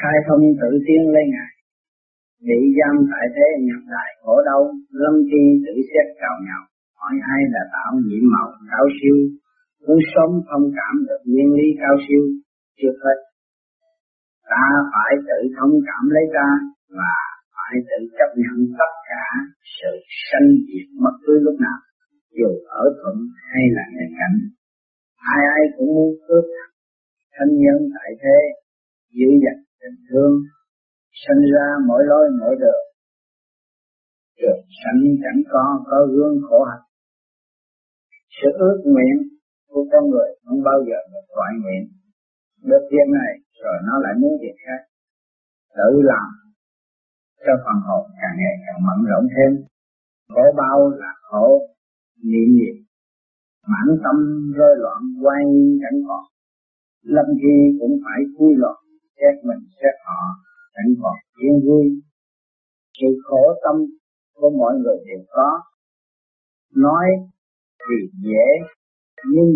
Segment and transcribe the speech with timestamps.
[0.00, 1.52] khai thông tự tiên lên ngài.
[2.48, 4.62] Bị giam tại thế, nhập đại khổ đau,
[5.00, 6.62] lâm chi tự xét cào nhau
[7.02, 9.16] hỏi ai là tạo nhiệm màu cao siêu?
[9.84, 12.22] Muốn sống thông cảm được nguyên lý cao siêu.
[12.78, 13.18] Trước hết,
[14.50, 16.48] ta phải tự thông cảm lấy ta
[16.98, 17.14] và
[17.54, 19.26] phải tự chấp nhận tất cả
[19.76, 19.92] sự
[20.26, 21.78] sanh diệt mất cứ lúc nào,
[22.38, 22.50] dù
[22.82, 23.16] ở thuận
[23.50, 24.36] hay là nghịch cảnh.
[25.34, 26.44] Ai ai cũng muốn cướp
[27.34, 28.38] thân nhân tại thế
[30.22, 30.36] thương
[31.26, 32.84] sinh ra mỗi lối, mỗi đường.
[34.42, 36.86] Được sanh chẳng có có gương khổ hạnh.
[38.36, 39.16] Sự ước nguyện
[39.68, 41.82] của con người không bao giờ được thoại nguyện.
[42.70, 44.80] Được việc này, rồi nó lại muốn việc khác.
[45.76, 46.28] Tự làm
[47.44, 49.52] cho phần hồn càng ngày càng mạnh rộng thêm.
[50.28, 51.46] Khổ bao là khổ
[52.24, 52.76] niệm niệm
[53.72, 54.16] mãn tâm
[54.56, 56.24] rơi loạn, quay nhiên chẳng còn.
[57.02, 58.76] Lâm khi cũng phải quy luật
[59.22, 60.20] xét mình, xét họ
[60.74, 61.84] vẫn còn yên vui.
[63.00, 63.76] Sự khổ tâm
[64.34, 65.60] của mọi người đều có.
[66.76, 67.06] Nói
[67.82, 68.48] thì dễ,
[69.32, 69.52] nhưng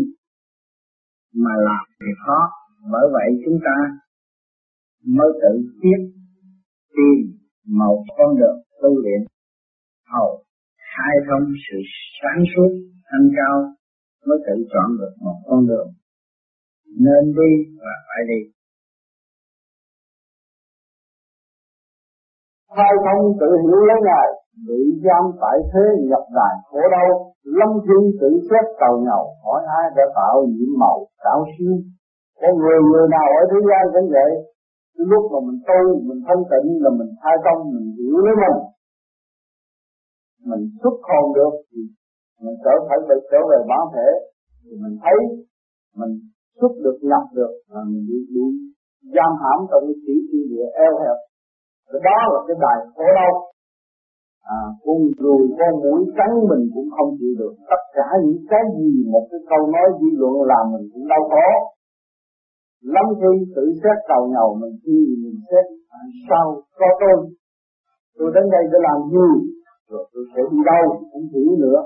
[1.35, 2.41] mà làm thì khó.
[2.93, 3.77] Bởi vậy chúng ta
[5.05, 6.01] mới tự biết
[6.97, 9.21] tìm một con đường tu luyện
[10.13, 10.45] hầu
[10.91, 11.79] khai thông sự
[12.21, 12.71] sáng suốt,
[13.11, 13.75] thanh cao,
[14.27, 15.89] mới tự chọn được một con đường
[16.87, 18.56] nên đi và phải đi.
[22.77, 24.29] Khai thông tự hiểu lấy ngài
[24.69, 27.09] bị giam tại thế nhập đài khổ đau
[27.59, 31.77] lâm thiên tự xét cầu nhau hỏi ai đã tạo nhiệm màu tạo siêu.
[32.41, 34.31] Có người người nào ở thế gian cũng vậy.
[35.11, 38.59] Lúc mà mình tu mình thanh tịnh là mình khai thông mình hiểu lấy mình.
[40.51, 41.81] Mình xuất hồn được thì
[42.45, 44.09] mình trở phải được trở về bản thể.
[44.63, 45.17] Thì mình thấy
[46.01, 46.13] mình
[46.61, 48.45] xuất được nhập được là mình bị, bị
[49.15, 51.19] giam hãm trong cái chỉ thiên địa eo hẹp
[51.91, 53.33] cái đó là cái bài khổ đau
[54.57, 57.55] à, con ruồi con mũi cắn mình cũng không chịu được.
[57.71, 61.23] Tất cả những cái gì một cái câu nói dư luận làm mình cũng đau
[61.31, 61.49] khổ.
[62.95, 65.65] Lắm khi tự xét cầu nhầu mình khi mình xét
[65.99, 66.45] à, sao
[66.79, 67.17] có tôi?
[68.19, 69.29] Tôi đến đây để làm gì?
[69.91, 71.81] Rồi tôi sẽ đi đâu cũng hiểu nữa.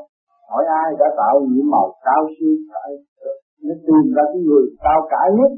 [0.50, 2.90] Hỏi ai đã tạo những màu cao siêu phải
[3.66, 5.52] nó tìm ra cái người cao cả nhất.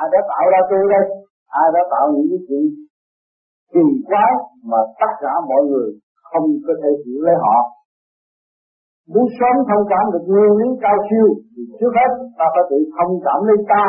[0.00, 1.04] Ai đã tạo ra tôi đây?
[1.62, 2.64] Ai đã tạo những cái chuyện
[3.72, 4.32] kỳ quái
[4.70, 5.88] mà tất cả mọi người
[6.30, 7.58] không có thể hiểu lấy họ.
[9.12, 12.78] Muốn sớm thông cảm được nguyên lý cao siêu thì trước hết ta phải tự
[12.96, 13.84] thông cảm lấy ta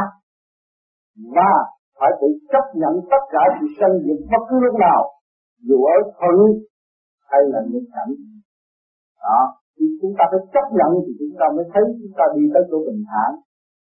[1.36, 1.52] và
[2.00, 5.02] phải tự chấp nhận tất cả sự sanh diệt bất cứ lúc nào,
[5.68, 6.40] dù ở thuận
[7.30, 8.12] hay là nghịch cảnh.
[9.24, 9.40] Đó,
[9.76, 12.64] thì chúng ta phải chấp nhận thì chúng ta mới thấy chúng ta đi tới
[12.70, 13.30] chỗ bình thản.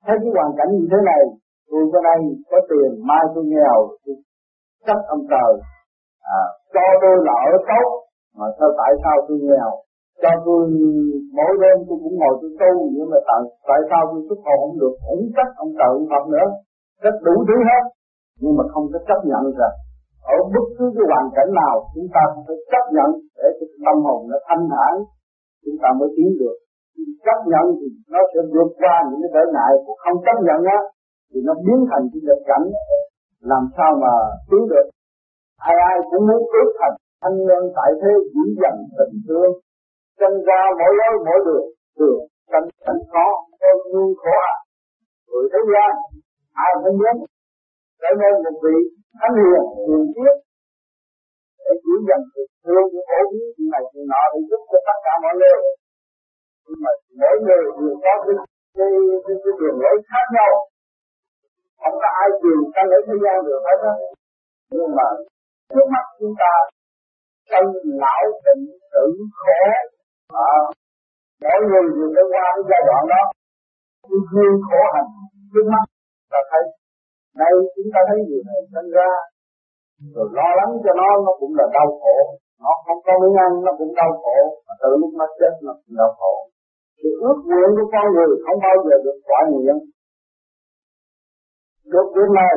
[0.04, 1.22] Thấy cái hoàn cảnh như thế này,
[1.68, 2.18] tôi bữa nay
[2.50, 4.14] có tiền, mai tôi nghèo, tôi
[4.86, 5.52] chấp ông trời
[6.38, 6.40] à,
[6.74, 7.88] cho tôi là ở tốt
[8.38, 9.70] mà sao tại sao tôi nghèo?
[10.22, 10.62] Cho tôi
[11.38, 14.58] mỗi đêm tôi cũng ngồi tôi tu nhưng mà tại tại sao tôi xuất hồn
[14.62, 14.94] không được?
[15.06, 16.48] Cũng trách ông trời ông Phật nữa.
[17.04, 17.84] Rất đủ thứ hết
[18.42, 19.76] nhưng mà không có chấp nhận rằng
[20.34, 23.08] ở bất cứ cái hoàn cảnh nào chúng ta phải chấp nhận
[23.38, 24.92] để cho tâm hồn nó thanh thản
[25.64, 26.56] chúng ta mới tiến được.
[27.26, 30.60] Chấp nhận thì nó sẽ vượt qua những cái trở ngại của không chấp nhận
[30.76, 30.80] á
[31.30, 32.64] thì nó biến thành cái nghịch cảnh
[33.52, 34.12] làm sao mà
[34.50, 34.86] cứu được?
[35.68, 39.52] Ai ai cũng muốn cứu thành thanh nhân tại thế dĩ dần tình thương.
[40.18, 41.66] Chân ra mỗi lối mỗi đường
[41.98, 42.20] đường
[42.52, 43.26] cảnh cảnh có
[43.70, 44.56] ơn nhu khổ à.
[45.28, 45.92] Người thế gian
[46.64, 47.16] ai cũng muốn
[48.00, 48.76] trở nên một vị
[49.18, 50.36] thánh hiền hiền triết.
[51.64, 54.78] Để chỉ dần tình thương của phổ biến chuyện này chuyện nọ để giúp cho
[54.86, 55.60] tất cả mọi người.
[56.66, 58.34] Nhưng mà mỗi người đều có cái
[58.76, 58.90] cái
[59.24, 60.52] cái, cái đường lối khác nhau
[61.80, 63.94] không có ai truyền ta lấy thế gian được hết á.
[64.74, 65.06] Nhưng mà
[65.72, 66.52] trước mắt chúng ta
[67.50, 67.64] tâm
[68.02, 68.62] lão bệnh
[68.92, 69.04] tử
[69.38, 69.60] khổ
[70.48, 70.54] à,
[71.42, 73.22] mỗi người đều đã qua cái giai đoạn đó.
[74.08, 75.10] Cái duyên khổ hành
[75.52, 75.84] trước mắt
[76.32, 76.64] ta thấy
[77.40, 79.10] đây chúng ta thấy người này sinh ra.
[80.14, 82.16] Rồi lo lắng cho nó nó cũng là đau khổ.
[82.62, 84.36] Nó không có miếng ăn nó cũng đau khổ.
[84.66, 86.32] Mà từ lúc nó chết nó cũng đau khổ.
[87.00, 89.76] Sự ước nguyện của con người không bao giờ được quả nguyện
[91.92, 92.54] chốt đến nơi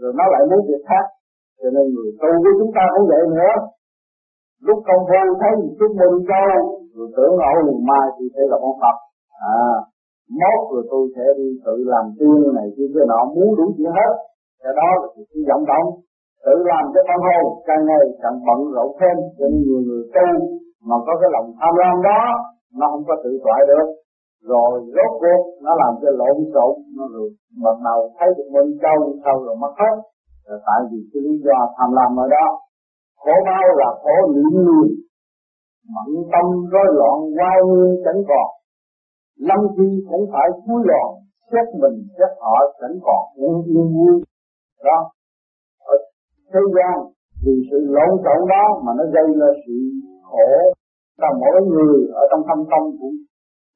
[0.00, 1.04] rồi nó lại muốn việc khác.
[1.60, 3.54] Cho nên người tu với chúng ta cũng vậy nữa.
[4.66, 6.50] Lúc công phu thấy một chút mình châu,
[6.94, 8.96] rồi tưởng ngộ liền mai thì sẽ là ông Phật.
[9.56, 9.70] À
[10.38, 13.92] mốt rồi tôi sẽ đi tự làm tiên này kia kia nọ muốn đủ chuyện
[13.98, 14.12] hết.
[14.62, 15.88] Cái đó là sự vọng động
[16.44, 19.16] tự làm cho tâm hồn, càng ngày càng bận rộn thêm.
[19.38, 20.28] Cho nên nhiều người tu
[20.88, 22.22] mà có cái lòng tham lam đó,
[22.78, 23.86] nó không có tự thoại được
[24.42, 27.28] rồi rốt cuộc nó làm cho lộn xộn, nó rồi
[27.64, 29.96] bắt đầu thấy được mình châu sau rồi mất hết.
[30.46, 32.46] Là tại vì cái lý do tham lam ở đó.
[33.16, 34.86] Khổ đau là khổ niệm nhiều
[35.94, 38.48] mẫn tâm rối loạn quay nguyên chẳng còn.
[39.48, 41.14] Lâm chi cũng phải cúi lòng
[41.50, 43.22] xét mình, xét họ chẳng còn.
[43.36, 44.14] Yên yên vui.
[44.84, 44.98] Đó.
[45.92, 45.94] Ở
[46.52, 46.96] thế gian,
[47.44, 49.76] vì sự lộn xộn đó mà nó gây ra sự
[50.30, 50.48] khổ.
[51.20, 53.16] Cho mỗi người ở trong tâm tâm cũng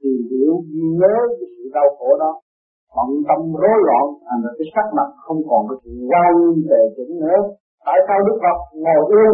[0.05, 0.53] tìm hiểu,
[1.01, 2.33] nhớ cái sự đau khổ đó.
[2.97, 6.33] Bận tâm rối loạn, thành ra cái sắc mặt không còn cái sự quan
[6.71, 7.41] tề chỉnh nữa.
[7.87, 9.33] Tại sao đức phật ngồi yên?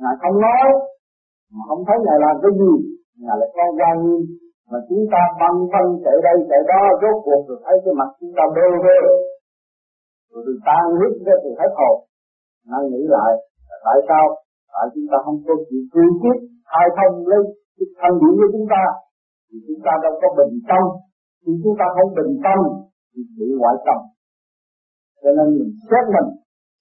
[0.00, 0.66] Ngài không nói,
[1.54, 2.72] mà không thấy ngài làm cái gì.
[3.22, 4.22] Ngài lại con quan nghiêm
[4.70, 8.10] mà chúng ta băng phân chạy đây, chạy đó, rốt cuộc rồi thấy cái mặt
[8.20, 9.00] chúng ta đơ vơ.
[10.30, 11.96] Rồi từ tan huyết ra từ hết hồn
[12.70, 13.32] nó nghĩ lại
[13.84, 14.24] tại sao?
[14.74, 16.38] Tại chúng ta không có chịu cương quyết
[16.70, 17.40] khai thông lấy
[17.76, 18.84] cái thanh điển của chúng ta
[19.54, 20.82] thì chúng ta đâu có bình tâm.
[21.42, 22.58] Khi chúng ta không bình tâm
[23.10, 23.98] thì bị ngoại tâm.
[25.22, 26.28] Cho nên mình xét mình,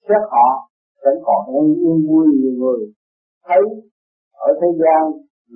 [0.07, 0.47] xét họ,
[1.03, 2.81] vẫn còn yên yên vui nhiều người.
[3.47, 3.63] Thấy
[4.47, 5.01] ở thế gian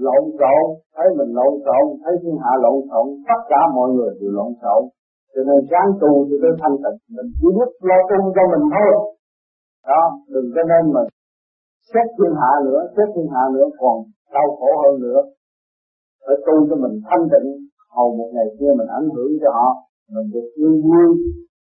[0.05, 0.65] lộn xộn,
[0.95, 4.51] thấy mình lộn xộn, thấy thiên hạ lộn xộn, tất cả mọi người đều lộn
[4.61, 4.81] xộn.
[5.33, 6.97] Cho nên ráng tu cho tới thanh tịnh.
[7.15, 8.91] Mình chỉ biết lo tu cho mình thôi.
[9.89, 10.01] Đó,
[10.33, 11.09] đừng cho nên mình
[11.91, 13.95] xét thiên hạ nữa, xét thiên hạ nữa còn
[14.33, 15.21] đau khổ hơn nữa
[16.47, 17.47] tu cho mình thanh tịnh.
[17.95, 19.67] Hầu một ngày kia mình ảnh hưởng cho họ,
[20.13, 21.07] mình được vui vui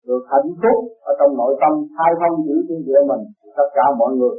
[0.07, 0.77] được hạnh phúc
[1.09, 3.23] ở trong nội tâm, khai thông giữ thiên địa mình
[3.57, 4.35] tất cả mọi người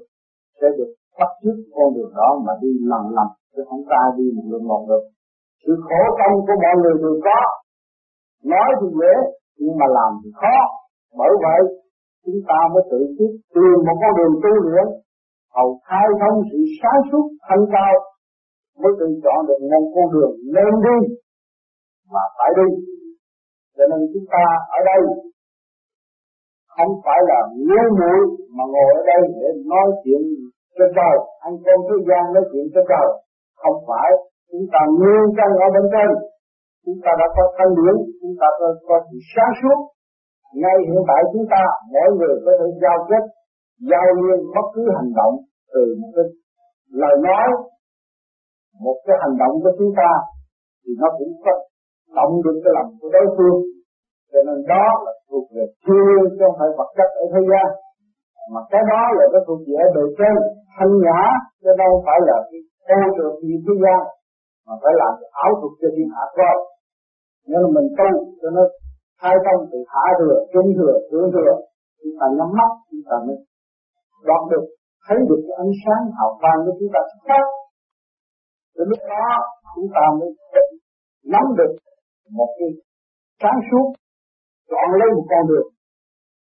[0.58, 4.26] sẽ được bắt chước con đường đó mà đi lần lần chứ không ta đi
[4.36, 5.04] một đường một được.
[5.62, 7.40] Sự khổ tâm của mọi người đều có.
[8.52, 9.14] Nói thì dễ,
[9.62, 10.56] nhưng mà làm thì khó.
[11.18, 11.60] Bởi vậy,
[12.24, 14.86] chúng ta mới tự biết tìm một con đường tu luyện
[15.56, 17.94] hầu khai thông sự sáng suốt thanh cao
[18.80, 20.98] mới tự chọn được một con đường nên đi
[22.12, 22.68] mà phải đi.
[23.76, 24.44] Cho nên chúng ta
[24.76, 25.00] ở đây
[26.76, 28.20] không phải là ngu muội
[28.56, 30.22] mà ngồi ở đây để nói chuyện
[30.76, 31.14] cho trời
[31.46, 33.08] anh cơm thế gian nói chuyện cho trời.
[33.62, 34.10] Không phải
[34.50, 36.10] chúng ta nguyên chân ở bên trên.
[36.84, 39.78] Chúng ta đã có thân điển chúng ta có, có sự sáng suốt.
[40.60, 41.62] Ngay hiện tại chúng ta
[41.92, 43.24] mỗi người có thể giao kết
[43.90, 45.34] giao liên bất cứ hành động
[45.74, 46.26] từ một cái
[47.00, 47.46] lời nói
[48.84, 50.10] một cái hành động của chúng ta
[50.82, 51.52] thì nó cũng có
[52.18, 53.58] động được cái lòng của đối phương.
[54.32, 57.68] Cho nên đó là thuộc về chưa chứ không phải vật chất ở thế gian.
[58.52, 60.36] Mà cái đó là cái thuộc về bề trên,
[60.74, 61.20] thanh nhã,
[61.62, 64.00] chứ đâu phải là cái con được gì thế gian,
[64.66, 65.12] mà phải làm
[65.44, 66.56] ảo thuật cho thiên hạ coi
[67.48, 68.10] Nếu là mình tu
[68.40, 68.62] cho nó
[69.20, 71.54] khai thông từ hạ thừa trung thừa, thượng thừa
[72.00, 73.36] chúng ta nhắm mắt chúng ta mới
[74.28, 74.64] đoạt được,
[75.04, 77.46] thấy được cái ánh sáng hào quang của chúng ta xuất phát.
[78.76, 79.26] Đến lúc đó,
[79.74, 80.30] chúng ta mới
[81.32, 81.72] nắm được
[82.38, 82.68] một cái
[83.40, 83.86] sáng suốt
[84.70, 85.68] chọn lấy một con đường.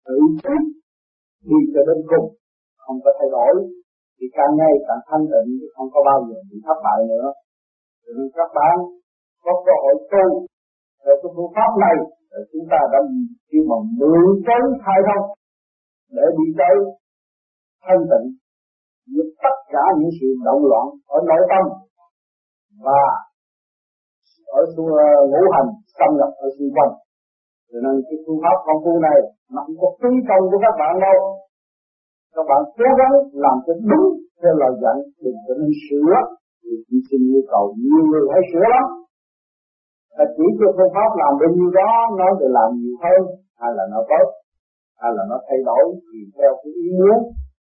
[0.05, 0.63] Tự quyết
[1.49, 2.27] đi cho đến cùng,
[2.83, 3.53] không có thay đổi.
[4.17, 7.27] Thì càng ngày càng thanh tịnh, thì không có bao giờ bị thất bại nữa.
[8.01, 8.75] Thì các bạn
[9.43, 10.25] có cơ hội tu
[11.01, 11.97] theo cái phương pháp này
[12.31, 12.99] để chúng ta đã
[13.47, 15.25] khi mà mượn tới khai thông
[16.15, 16.75] để đi tới
[17.85, 18.27] thanh tịnh.
[19.13, 20.85] Giúp tất cả những sự động loạn
[21.15, 21.63] ở nội tâm
[22.85, 23.01] và
[24.59, 26.93] ở xung ờ, ngũ hành xâm nhập ở xung quanh.
[27.69, 29.17] Cho nên cái phương pháp công phu này
[29.53, 31.17] nó không có phí công của các bạn đâu.
[32.35, 33.13] Các bạn cố gắng
[33.45, 34.07] làm cho đúng
[34.39, 36.13] theo lời dặn đừng có nên sửa.
[36.61, 38.85] Thì chỉ xin yêu cầu nhiều người hãy sửa lắm.
[40.17, 43.21] Là chỉ cho phương pháp làm bao nhiêu đó nó để làm nhiều hơn,
[43.61, 44.27] hay là nó tốt,
[45.01, 47.17] hay là nó thay đổi thì theo cái ý muốn.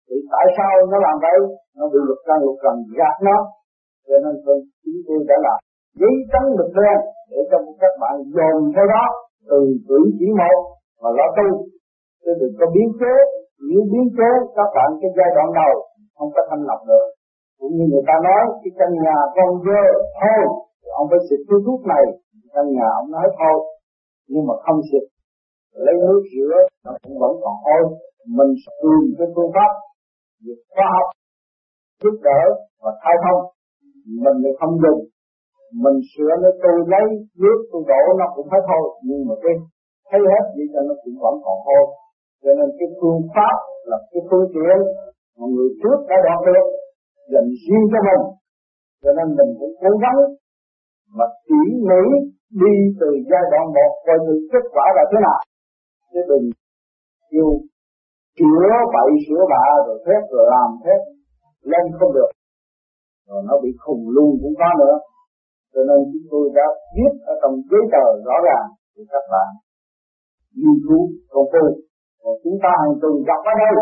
[0.07, 1.37] Thì tại sao nó làm vậy?
[1.77, 3.37] Nó bị lục căn lục trần gạt nó
[4.07, 5.59] cho nên tôi chúng tôi đã làm
[5.99, 6.97] giấy trắng mực đen
[7.31, 9.05] để cho các bạn dồn theo đó
[9.49, 10.57] từ cử chỉ một
[11.01, 11.47] mà lo tu.
[12.23, 13.13] Chứ đừng có biến chế
[13.69, 15.73] nếu biến chế các bạn cái giai đoạn đầu
[16.15, 17.05] không có thanh lọc được.
[17.59, 19.81] Cũng như người ta nói, cái căn nhà con dơ
[20.21, 20.41] thôi,
[20.99, 22.05] ông phải xịt cái thuốc này,
[22.53, 23.57] căn nhà ông nói thôi.
[24.31, 25.05] Nhưng mà không xịt,
[25.85, 26.55] lấy nước rửa,
[26.85, 27.83] nó cũng vẫn còn hôi
[28.37, 29.71] mình dùng cái phương pháp
[30.45, 31.07] việc khoa học,
[32.03, 32.41] giúp đỡ
[32.81, 33.41] và khai thông
[34.23, 35.01] mình lại không dùng.
[35.83, 37.07] Mình sửa nó tôi lấy,
[37.41, 38.85] nước tôi đổ nó cũng hết thôi.
[39.07, 39.53] Nhưng mà cái
[40.09, 41.83] thấy hết vậy cho nó cũng vẫn còn thôi.
[42.43, 43.55] Cho nên cái phương pháp
[43.89, 44.77] là cái phương tiện
[45.37, 46.65] mà người trước đã đạt được,
[47.33, 48.23] dành riêng cho mình.
[49.03, 50.19] Cho nên mình cũng cố gắng
[51.17, 52.03] mà tỉ mỉ
[52.61, 55.39] đi từ giai đoạn một, coi thử kết quả là thế nào.
[56.11, 56.45] Chứ đừng
[57.31, 57.49] kêu
[58.37, 60.99] chữa bậy sửa bạ, rồi phép rồi làm phép
[61.71, 62.29] lên không được
[63.27, 64.95] rồi nó bị khùng luôn cũng có nữa.
[65.73, 69.49] Cho nên chúng tôi đã viết ở trong giấy tờ rõ ràng để các bạn.
[70.57, 71.65] Nghiên cứu, công phu.
[72.21, 73.73] Còn chúng ta hàng tuần gặp ở đây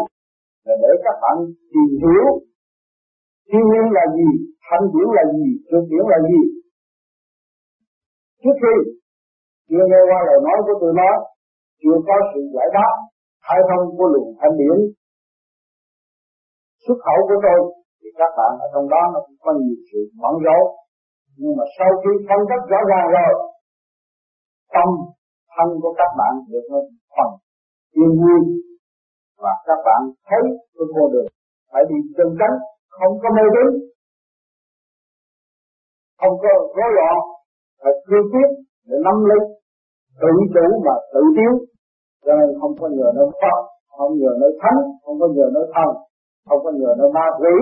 [0.65, 1.35] là để các bạn
[1.73, 2.27] tìm hiểu
[3.47, 4.29] thiên nhiên là gì,
[4.67, 6.41] thanh điển là gì thực điển là gì.
[8.41, 8.75] Trước khi
[9.69, 11.15] chưa nghe qua lời nói của tôi nói
[11.81, 12.93] chưa có sự giải đáp
[13.45, 14.77] khai thông của luồng thanh điển
[16.83, 17.59] xuất khẩu của tôi
[17.99, 20.65] thì các bạn ở trong đó nó cũng có nhiều sự bận rộn
[21.41, 23.33] nhưng mà sau khi phân tích rõ ràng rồi,
[24.75, 24.89] tâm
[25.53, 26.79] thân của các bạn được nó
[27.15, 27.29] phần
[27.99, 28.41] yên vui.
[29.43, 30.41] Và các bạn thấy
[30.75, 31.29] cái con đường
[31.71, 32.55] phải đi chân chánh
[32.97, 33.67] không có mê tín,
[36.21, 37.17] không có rối loạn,
[37.81, 38.49] phải cương quyết
[38.87, 39.41] để nắm lấy
[40.21, 41.51] tự chủ mà tự tiến.
[42.25, 43.57] Cho nên không có nhờ nơi Phật,
[43.97, 45.89] không nhờ nơi thánh, không có nhờ nơi thần,
[46.47, 47.55] không có nhờ nơi ma quỷ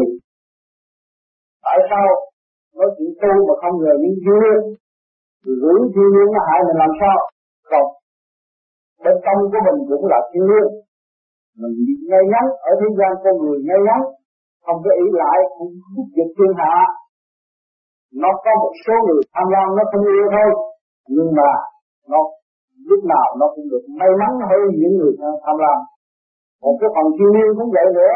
[1.68, 2.08] tại sao
[2.78, 4.60] nói chuyện tu mà không ngờ những duyên?
[5.62, 7.18] Giữ thiên nhiên nó hại mình làm sao?
[7.70, 7.86] Còn
[9.04, 10.68] bên trong của mình cũng là thiên nhiên
[11.60, 11.74] mình
[12.10, 14.02] ngay ngắn, ở thế gian con người ngay ngắn,
[14.66, 16.76] không có ý lại, không giúp giục thiên hạ.
[18.22, 20.50] Nó có một số người tham lam, nó không yêu thôi.
[21.16, 21.52] Nhưng mà
[22.12, 22.22] nó,
[22.90, 25.80] lúc nào nó cũng được may mắn hơn những người tham lam.
[26.64, 28.14] Một cái phần thiên nhiên cũng vậy nữa.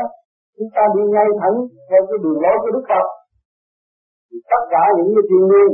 [0.55, 1.57] Chúng ta đi ngay thẳng
[1.89, 3.05] theo cái đường lối của Đức Phật
[4.51, 5.69] tất cả những cái thiên nhiên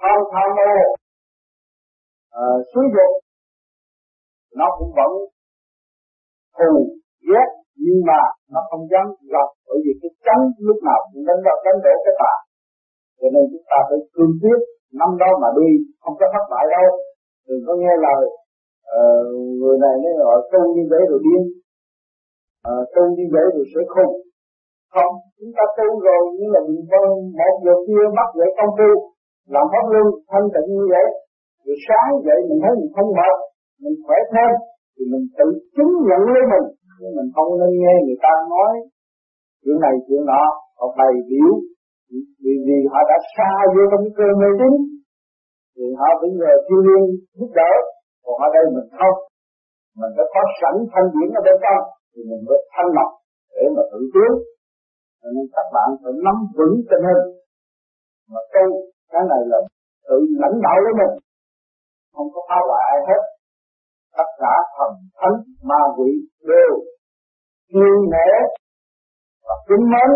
[0.00, 0.72] tham tham mô
[2.30, 3.12] ờ, à, suy dục
[4.58, 5.12] nó cũng vẫn
[6.56, 6.72] thù
[7.28, 7.48] ghét
[7.84, 8.20] nhưng mà
[8.52, 11.94] nó không dám gặp bởi vì cái chánh lúc nào cũng đánh vào đánh đổ
[12.04, 12.34] cái tà.
[13.18, 14.60] Cho nên chúng ta phải cương quyết
[15.00, 15.68] năm đó mà đi
[16.02, 16.88] không có thất bại đâu.
[17.48, 18.22] Đừng có nghe lời
[18.96, 19.26] uh,
[19.60, 21.42] người này nói họ tu như vậy rồi điên
[22.68, 24.14] uh, tu như vậy rồi sẽ khùng
[24.96, 25.12] không?
[25.38, 27.00] Chúng ta tu rồi, nhưng mà mình có
[27.40, 28.90] một giờ kia bắt dậy công tu
[29.54, 31.06] làm pháp luân thanh tịnh như vậy.
[31.64, 33.36] Rồi sáng dậy mình thấy mình không mệt,
[33.82, 34.52] mình khỏe thêm,
[34.94, 36.66] thì mình tự chứng nhận lấy mình.
[37.00, 38.72] Nhưng mình không nên nghe người ta nói,
[39.62, 40.42] chuyện này, chuyện nọ
[40.78, 41.52] họ bày biểu.
[42.42, 44.74] Vì vì họ đã xa vô trong cái cơ mê tín,
[45.74, 47.02] thì họ bây giờ thiên liên
[47.38, 47.72] giúp đỡ,
[48.24, 49.16] còn ở đây mình không.
[50.00, 53.10] Mình đã có sẵn thanh điển ở bên trong, thì mình mới thanh lọc
[53.54, 54.32] để mà tự tiến
[55.34, 57.24] nên các bạn phải nắm vững tình hình.
[58.30, 58.66] Mà tu
[59.12, 59.58] cái này là
[60.08, 61.14] tự lãnh đạo lấy mình.
[62.14, 63.22] Không có phá hoại ai hết.
[64.16, 65.36] Tất cả thần thánh,
[65.68, 66.10] ma quỷ
[66.50, 66.72] đều
[67.78, 68.30] yêu nể
[69.46, 70.10] và kính mến.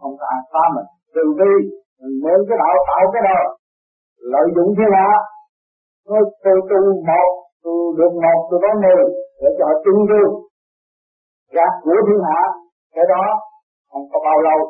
[0.00, 0.88] Không có ai phá mình.
[1.14, 1.54] Từ bi
[2.00, 3.38] mình mượn cái đạo, tạo cái đó
[4.32, 5.10] lợi dụng thiên hạ.
[6.08, 7.28] Nói tôi tu một
[7.64, 9.04] tôi được một tôi có mười,
[9.40, 10.30] để cho họ chung thương.
[11.56, 12.40] Gạt của thiên hạ,
[12.94, 13.24] cái đó
[13.94, 14.60] không có bao lâu,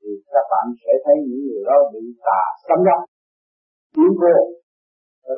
[0.00, 3.00] thì các bạn sẽ thấy những người đó bị tà xâm nhập
[3.96, 4.36] biến vô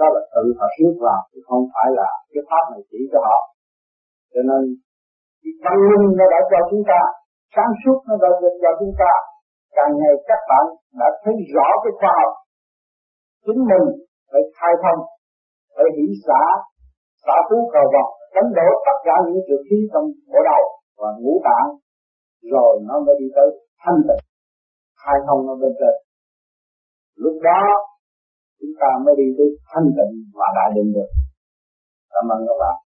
[0.00, 3.18] đó là tự họ siết vào, chứ không phải là cái pháp này chỉ cho
[3.28, 3.40] họ.
[4.32, 4.62] Cho nên,
[5.42, 7.00] cái văn minh nó đã cho chúng ta,
[7.54, 8.30] sáng suốt nó đã
[8.62, 9.12] cho chúng ta,
[9.76, 10.64] càng ngày các bạn
[11.00, 12.32] đã thấy rõ cái khoa học.
[13.44, 13.84] Chính mình
[14.30, 15.00] phải khai thông,
[15.74, 16.42] phải hỷ xã
[17.24, 20.62] xã phú cầu vọng, đánh đổ tất cả những trường khí trong bộ đầu
[21.00, 21.68] và ngũ tạng
[22.54, 23.48] rồi nó mới đi tới
[23.82, 24.24] thanh tịnh.
[25.02, 25.94] Khai thông nó bên trên.
[27.24, 27.62] Lúc đó,
[28.60, 31.10] chúng ta mới đi tới thanh tịnh và đại định được
[32.12, 32.76] cảm ơn các bạn.